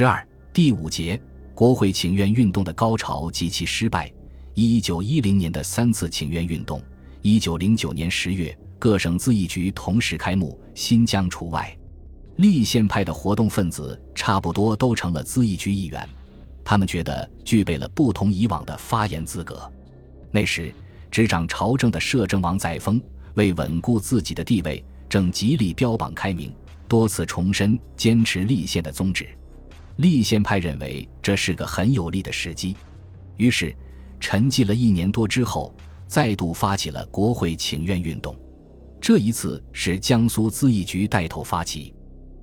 [0.00, 1.20] 十二第五节，
[1.54, 4.10] 国会请愿运动的高潮及其失败。
[4.54, 6.82] 一九一零年的三次请愿运动，
[7.20, 11.76] 一九零九年十月，各省咨议局同时开幕，新疆除外。
[12.36, 16.08] 立宪派的活动分子差不多都成了咨议局议员，
[16.64, 19.70] 他们觉得具备了不同以往的发言资格。
[20.30, 20.72] 那时，
[21.10, 22.98] 执掌朝政的摄政王载沣
[23.34, 26.50] 为稳固自己的地位，正极力标榜开明，
[26.88, 29.28] 多次重申坚持立宪的宗旨。
[30.00, 32.76] 立宪派认为这是个很有利的时机，
[33.36, 33.74] 于是。
[34.22, 35.74] 沉寂了一年多之后，
[36.06, 38.38] 再度发起了国会请愿运动。
[39.00, 41.94] 这一次是江苏咨议局带头发起。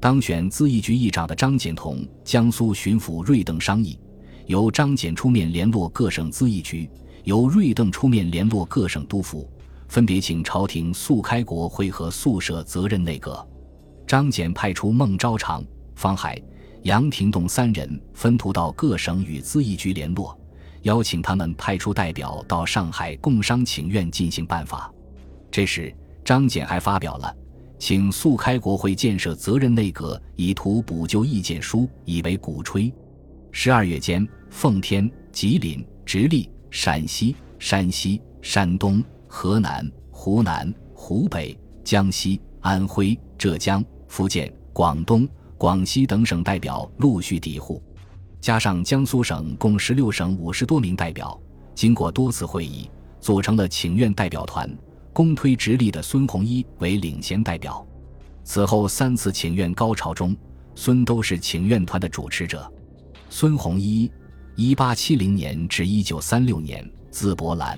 [0.00, 4.00] 当选咨议局议长的张謇同江苏巡抚瑞邓商议，
[4.46, 6.88] 由张謇出面联络各省咨议局，
[7.24, 9.46] 由瑞邓出面联络各省督府，
[9.88, 13.46] 分别请朝廷速开国会和速设责任内阁。
[14.06, 15.62] 张謇派出孟昭常、
[15.94, 16.42] 方海、
[16.88, 20.34] 杨廷栋三人分途到各省与咨议局联络。
[20.84, 24.90] 邀请他们派出代表到上海共商请愿进行办法。
[25.50, 25.94] 这时，
[26.24, 27.36] 张謇还发表了
[27.78, 32.90] 请速开国会建设责任内阁，以图补救意见书，以为鼓吹。
[33.52, 45.28] 十二月间，奉天、吉林、直隶、陕西、山西、山东、河南、湖南、湖北、江西、安徽、浙江、福建、广东、
[45.58, 47.82] 广西等省代表陆续抵沪。
[48.40, 51.38] 加上江苏省共十六省五十多名代表，
[51.74, 52.88] 经过多次会议，
[53.20, 54.70] 组成了请愿代表团，
[55.12, 57.84] 公推直隶的孙洪一为领衔代表。
[58.44, 60.34] 此后三次请愿高潮中，
[60.76, 62.72] 孙都是请愿团的主持者。
[63.28, 64.08] 孙洪一，
[64.54, 67.76] 一八七零年至一九三六年，字伯兰，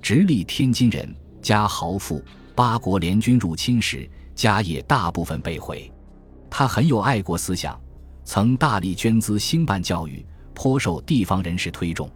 [0.00, 2.22] 直隶天津人，家豪富。
[2.54, 5.90] 八国联军入侵时，家业大部分被毁。
[6.50, 7.80] 他很有爱国思想。
[8.24, 12.08] 曾大力捐资兴办教育，颇受地方人士推崇。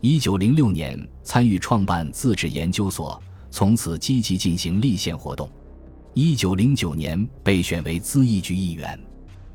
[0.00, 5.50] 一九零六年参与创办自治研究所，从此积极进行立宪活动。
[6.12, 8.98] 一九零九年被选为咨议局议员。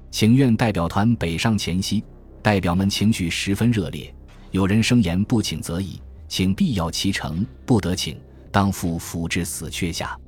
[0.10, 2.04] 请愿代表团北上前夕，
[2.42, 4.14] 代表们情绪十分热烈。
[4.52, 8.20] 有人声言：“不请则已，请必要其成；不得请，
[8.52, 10.20] 当赴府至死缺下。”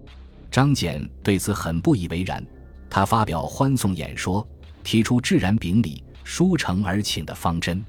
[0.49, 2.45] 张謇对此很不以为然，
[2.93, 4.47] 他发表欢送演说。
[4.83, 7.81] 提出自然秉礼、书诚而请的方针，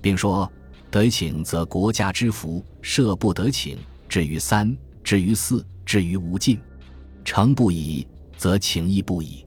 [0.00, 0.48] 并说
[0.88, 3.76] ：“得请则国家之福；设不得请，
[4.08, 4.72] 至于三，
[5.02, 6.56] 至于四，至于无尽。
[7.24, 8.06] 诚不已，
[8.36, 9.44] 则请亦不已。”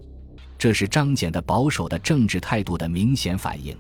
[0.60, 3.74] 这是张謇的保守的政治态度的明显反映。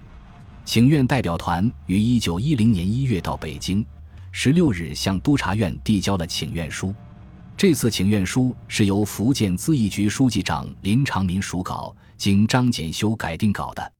[0.63, 3.85] 请愿代表团于一九一零年一月到北京，
[4.31, 6.95] 十六日向督察院递交了请愿书。
[7.61, 11.95] 这次请愿书是由福建咨议局书记长林长民署稿。
[12.17, 13.93] 经张謇修改定稿的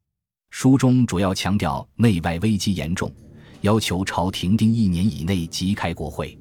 [0.49, 3.13] 书中主要强调内外危机严重，
[3.61, 6.35] 要求朝廷定一年以内即开国会。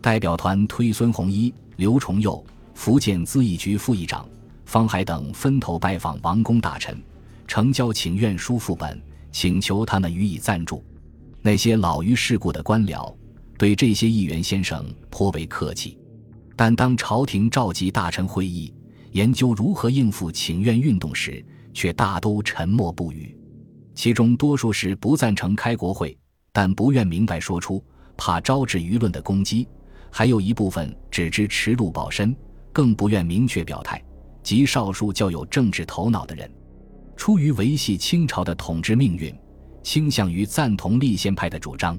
[0.00, 2.44] 代表团推孙洪一、刘崇佑、
[2.74, 4.28] 福建咨议局副议长
[4.64, 7.00] 方海等分头拜访王公大臣，
[7.46, 9.00] 呈交请愿书副本，
[9.30, 10.82] 请求他们予以赞助。
[11.42, 13.14] 那些老于世故的官僚
[13.56, 15.96] 对这些议员先生颇为客气，
[16.56, 18.72] 但当朝廷召集大臣会议。
[19.12, 23.34] 研究如何应付请愿运动时，却大都沉默不语。
[23.94, 26.14] 其中多数是不赞成开国会，
[26.52, 27.82] 但不愿明白说出，
[28.14, 29.66] 怕招致舆论的攻击；
[30.10, 32.36] 还有一部分只知持路保身，
[32.74, 34.02] 更不愿明确表态。
[34.42, 36.50] 极少数较有政治头脑的人，
[37.16, 39.34] 出于维系清朝的统治命运，
[39.82, 41.98] 倾向于赞同立宪派的主张，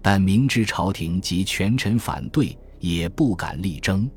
[0.00, 4.10] 但明知朝廷及权臣反对，也不敢力争。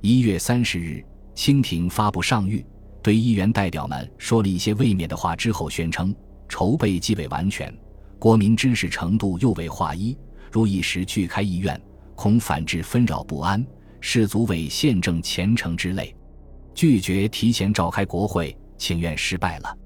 [0.00, 1.04] 一月三十日。
[1.34, 2.64] 清廷发布上谕，
[3.02, 6.14] 对议员代表们说了一些卫冕的话之后，宣称
[6.48, 7.76] 筹备既未完全，
[8.20, 10.16] 国民知识程度又未划一，
[10.52, 11.80] 如一时拒开议院，
[12.14, 13.66] 恐反致纷扰不安，
[14.00, 16.14] 士足为宪政前程之累，
[16.72, 19.76] 拒绝提前召开国会，请愿失败了。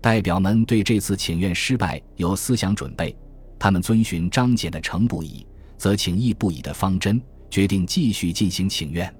[0.00, 3.16] 代表们对这次请愿失败有思想准备，
[3.56, 9.12] 他们遵循张謇的诚不已，则请义不已的方针，决定继续进行请愿。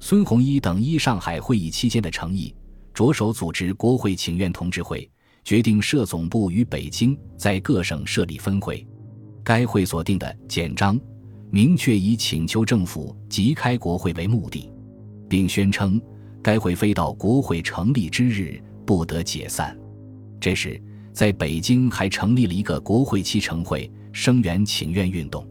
[0.00, 2.54] 孙洪一等依上海会议期间的诚意，
[2.92, 5.08] 着手组织国会请愿同志会，
[5.44, 8.86] 决定设总部于北京，在各省设立分会。
[9.44, 11.00] 该会所定的简章，
[11.50, 14.70] 明确以请求政府即开国会为目的，
[15.28, 16.00] 并宣称
[16.42, 19.76] 该会非到国会成立之日不得解散。
[20.40, 20.80] 这时，
[21.12, 25.46] 在北京还成立了一个国会期成会，声援请愿运动。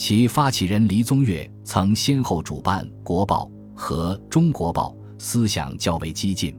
[0.00, 3.44] 其发起人黎宗岳曾先后主办《国报》。
[3.78, 6.56] 和《中国报》思想较为激进，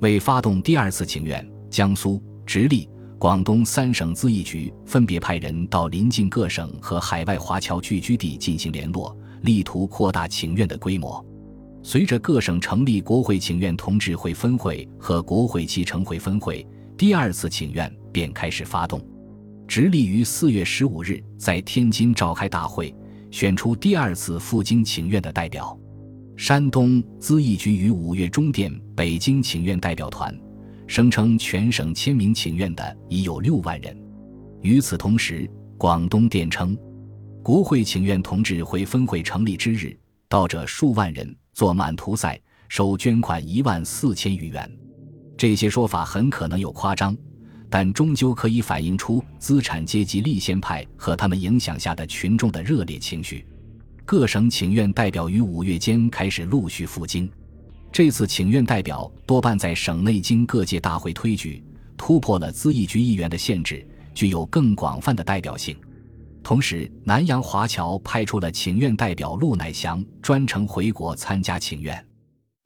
[0.00, 2.88] 为发动第二次请愿，江苏、直隶、
[3.18, 11.22] 广东三省咨议局分别派人到邻近各省和海外华侨聚居地进行联络，力图扩大请愿的规模。
[11.82, 16.66] 随着各省成立国会请愿同志会分会和国会期成会分会，
[16.96, 19.06] 第二次请愿便开始发动。
[19.70, 22.92] 直隶于四月十五日在天津召开大会，
[23.30, 25.78] 选出第二次赴京请愿的代表。
[26.36, 30.36] 山东咨议局于五月中电北京请愿代表团，
[30.88, 33.96] 声称全省签名请愿的已有六万人。
[34.60, 36.76] 与此同时，广东电称，
[37.40, 39.96] 国会请愿同志会分会成立之日，
[40.28, 41.32] 到者数万人。
[41.52, 44.68] 做满图赛，收捐款一万四千余元。
[45.36, 47.16] 这些说法很可能有夸张，
[47.70, 53.46] 但终究可以反映出资产阶级立宪派和他们影响下的群众的热烈情绪。
[54.04, 57.30] 各省请愿代表于五月间开始陆续赴京。
[57.92, 61.62] 这次请愿代表多半在省内经各界大会推举，
[61.96, 65.76] 突破了咨议局议员的限制，具有更广泛的代表性。
[66.42, 72.06] 同时，南洋华侨派出了请愿代表陆乃祥专程回国参加请愿。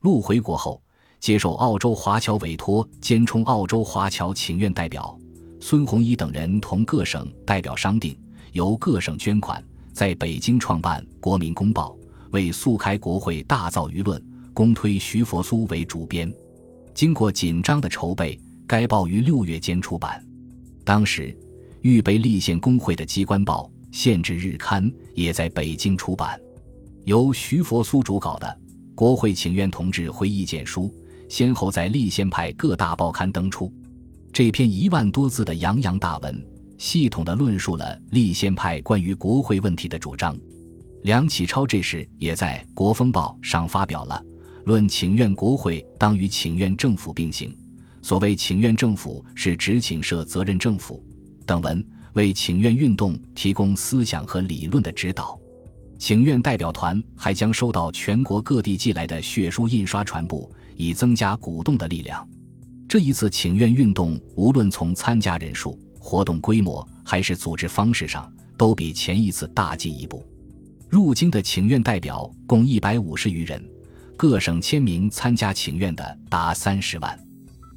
[0.00, 0.82] 陆回国后，
[1.24, 5.18] 接受澳洲华侨委托，兼充澳洲华侨请愿代表。
[5.58, 8.14] 孙洪一等人同各省代表商定，
[8.52, 11.96] 由各省捐款，在北京创办《国民公报》，
[12.32, 14.22] 为速开国会大造舆论，
[14.52, 16.30] 公推徐佛苏为主编。
[16.92, 20.22] 经过紧张的筹备，该报于六月间出版。
[20.84, 21.34] 当时。
[21.80, 26.40] 预备立宪工会的机关报《限制日刊》也在北京出版，
[27.04, 28.46] 由徐佛苏主稿的
[28.94, 30.84] 《国会请愿同志会意见书》
[31.34, 33.68] 先后在立宪派各大报刊登出。
[34.32, 36.46] 这篇一万多字的洋洋大文，
[36.78, 40.38] 系统地论述了立宪派关于国会问题的主张。
[41.02, 44.24] 梁启超这时也在《国风报》上发表了
[44.64, 47.50] 《论请愿国会当与请愿政府并行》，
[48.00, 51.04] 所谓请愿政府是指请社责任政府。
[51.44, 55.36] 等文为请愿运动提供思想和理论的指导。
[55.98, 62.26] 请愿代表团还将收到全国各地寄来的血书印刷传布，以增加鼓动的力量。
[62.88, 70.24] 这一次请愿运动，无论从参加人数、活动规模还是组织方式上，都比前一次大进一步。
[70.88, 73.64] 入京的请愿代表共一百五十余人，
[74.16, 77.18] 各省签名参加请愿的达三十万。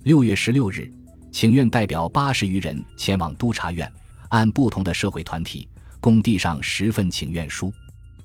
[0.04, 0.92] 六月十六日。
[1.30, 3.92] 请愿代表八十余人前往督察院，
[4.30, 5.68] 按不同的社会团体
[6.00, 7.72] 共递上十份请愿书，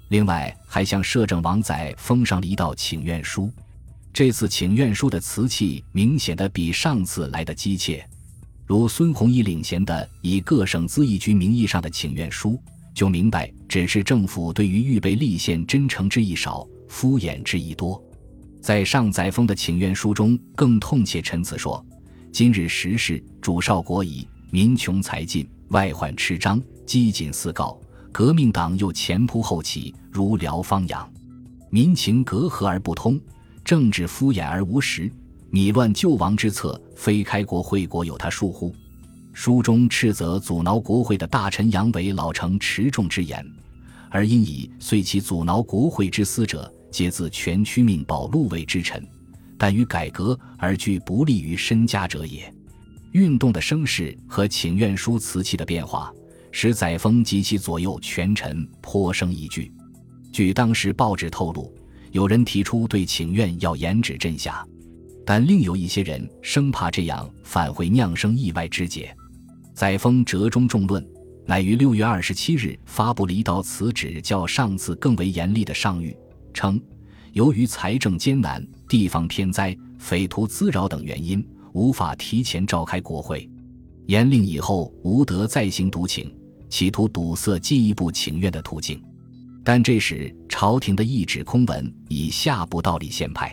[0.08, 3.50] 另外还向摄政王载封上了一道请愿书。
[4.12, 8.04] 这次请愿书的词气明显的比上次来的急切，
[8.66, 12.60] 如孙洪一领衔的以各省咨议局名义上的请愿书，
[12.94, 18.02] 就明白只是政府对于预备立宪真诚之意少，敷衍之意多。
[18.60, 21.82] 在上载封的请愿书中，更痛切陈词说。
[22.30, 27.80] 今日时事，主少国矣，民穷财尽，外患吃张，饥馑四告。
[28.12, 31.10] 革命党又前仆后继，如燎方阳，
[31.70, 33.18] 民情隔阂而不通，
[33.64, 35.10] 政治敷衍而无实，
[35.50, 38.74] 米乱救亡之策，非开国会国有他疏乎？
[39.32, 43.46] 书中斥责阻挠国会的大臣杨伟老成持重之言，
[44.10, 49.02] 而因以遂其阻挠国会之私者，皆自全区命保禄位之臣。
[49.56, 52.52] 但于改革而具不利于身家者也。
[53.12, 56.12] 运动的声势和请愿书词气的变化，
[56.50, 59.72] 使载沣及其左右权臣颇生疑惧。
[60.32, 61.72] 据当时报纸透露，
[62.12, 64.64] 有人提出对请愿要严旨镇下，
[65.24, 69.14] 但另有一些人生怕这样反会酿生意外之结。
[69.74, 71.04] 载沣折中众论，
[71.46, 76.14] 乃于六月二十七日发布了一道辞旨，较上次更为严厉的上谕，
[76.52, 76.80] 称。
[77.32, 81.42] 由于财政艰难、地方天灾、匪徒滋扰等原因，
[81.72, 83.48] 无法提前召开国会。
[84.04, 86.30] 严令以后无得再行独请，
[86.68, 89.02] 企图堵塞进一步请愿的途径。
[89.64, 93.52] 但这时朝廷的一纸空文已下不到立宪派。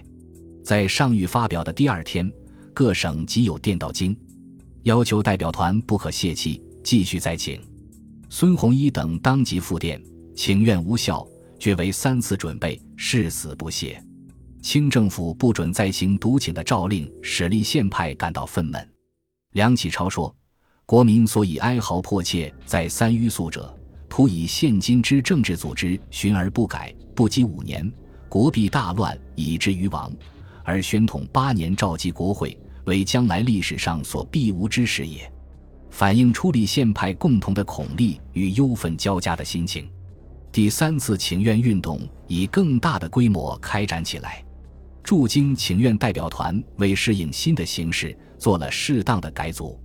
[0.63, 2.31] 在上谕发表的第二天，
[2.71, 4.15] 各省即有电到京，
[4.83, 7.59] 要求代表团不可泄气，继续再请。
[8.29, 9.99] 孙洪一等当即复电，
[10.35, 11.27] 请愿无效。
[11.57, 13.99] 决为三次准备，誓死不懈。
[14.61, 18.87] 清政府不准再行独请的诏令，使立宪派感到愤懑。
[19.53, 20.31] 梁启超说
[20.85, 23.75] ：“国民所以哀嚎迫切，在三欲速者，
[24.07, 27.91] 徒以现今之政治组织循而不改，不及五年，
[28.29, 30.09] 国必大乱，以至于亡。
[30.63, 35.29] 而宣统八年召集国会，为将来历史上所必无之事也。”
[35.91, 39.89] 反映出立宪派共同的恐厉与忧愤交加的心情。
[40.49, 44.41] 第三次请愿运动以更大的规模开展起来，
[45.03, 49.77] 驻京请愿代表团为适应新的形势做了适当的改组。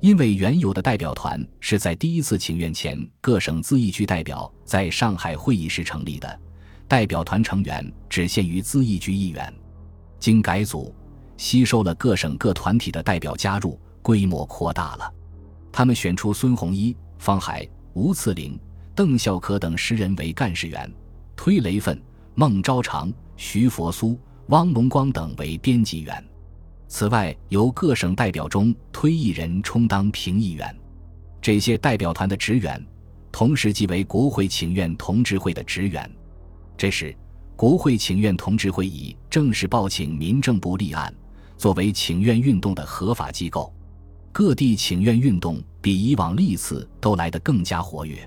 [0.00, 6.40] 因为原有的代表团是在第一次请愿前各省咨议局代表在上海会议时成立的，
[6.90, 9.54] 代表团成员只限于咨议局议员。
[10.18, 10.92] 经改组，
[11.36, 15.08] 吸收了各省各团体的代表加入，规模扩大了。
[15.70, 18.58] 他们选出孙洪一、方海、吴次林、
[18.92, 20.92] 邓孝可等十人为干事员，
[21.36, 21.96] 推雷奋、
[22.34, 24.18] 孟昭常、徐佛苏、
[24.48, 26.24] 汪龙光等为编辑员。
[26.88, 30.76] 此外，由各省代表中推一人充当评议员。
[31.40, 32.84] 这些代表团的职员，
[33.30, 36.10] 同时即为国会请愿同志会的职员。
[36.80, 37.14] 这时，
[37.56, 41.14] 国会请愿同志会议正式报请民政部立案，
[41.58, 43.70] 作为请愿运动的合法机构。
[44.32, 48.26] 各地请愿运动比以往历次都来得更加活跃。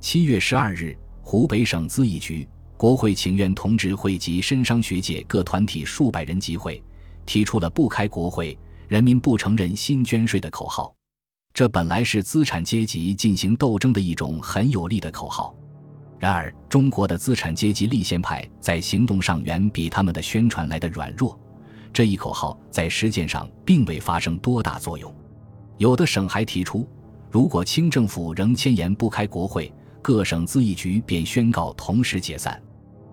[0.00, 6.82] 七月十二日，湖北省咨议局、国会请愿同志会及深商学界各团体数百人集会。
[7.26, 8.58] 提出了不开国会、
[8.88, 10.94] 人民不承认新捐税的口号，
[11.52, 15.54] 这本来是资产阶级进行斗争的一种很有力的口号。
[16.22, 21.36] 然而，中国的资产阶级立宪派在行动上远比他们的宣传来的软弱，
[21.92, 25.12] 这一口号在实践上并未发生多大作用。
[25.78, 26.88] 有的省还提出，
[27.28, 32.62] 如果清政府仍迁延不开国会，各省咨议局便宣告同时解散。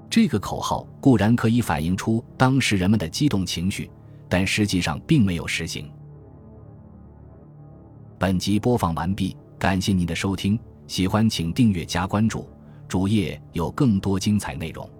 [0.07, 3.89] 这个口号固然可以反映出当时人们的激动情绪。
[4.31, 5.89] 但实际上并没有实行。
[8.19, 12.47] 本集播放完毕，感谢您的收听，喜欢请订阅加关注，
[12.89, 14.98] 主页有更多精彩内容。